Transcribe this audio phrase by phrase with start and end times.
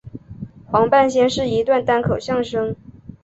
[0.65, 2.75] 黄半仙是一段单口相声。